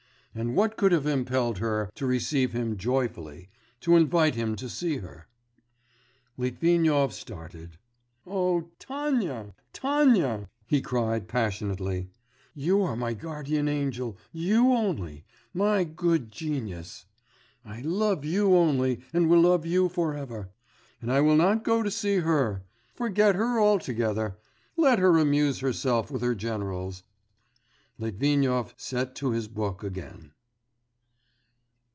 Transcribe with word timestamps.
And 0.33 0.55
what 0.55 0.77
could 0.77 0.93
have 0.93 1.05
impelled 1.05 1.57
her 1.57 1.91
to 1.95 2.05
receive 2.05 2.53
him 2.53 2.77
joyfully, 2.77 3.49
to 3.81 3.97
invite 3.97 4.33
him 4.33 4.55
to 4.55 4.69
see 4.69 4.95
her? 4.99 5.27
Litvinov 6.37 7.13
started. 7.13 7.77
'O 8.25 8.69
Tanya, 8.79 9.53
Tanya!' 9.73 10.47
he 10.67 10.79
cried 10.79 11.27
passionately, 11.27 12.07
'you 12.55 12.81
are 12.81 12.95
my 12.95 13.13
guardian 13.13 13.67
angel, 13.67 14.17
you 14.31 14.71
only, 14.71 15.25
my 15.53 15.83
good 15.83 16.31
genius. 16.31 17.05
I 17.65 17.81
love 17.81 18.23
you 18.23 18.55
only 18.55 19.01
and 19.11 19.29
will 19.29 19.41
love 19.41 19.65
you 19.65 19.89
for 19.89 20.15
ever. 20.15 20.47
And 21.01 21.11
I 21.11 21.19
will 21.19 21.35
not 21.35 21.65
go 21.65 21.83
to 21.83 21.91
see 21.91 22.19
her. 22.19 22.63
Forget 22.95 23.35
her 23.35 23.59
altogether! 23.59 24.37
Let 24.77 24.97
her 24.97 25.17
amuse 25.17 25.59
herself 25.59 26.09
with 26.09 26.21
her 26.21 26.35
generals.' 26.35 27.03
Litvinov 27.99 28.73
set 28.77 29.13
to 29.17 29.29
his 29.29 29.47
book 29.47 29.83
again. 29.83 30.31